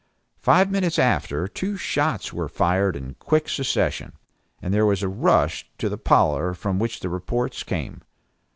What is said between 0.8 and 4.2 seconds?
after two shots were fired in quick succession,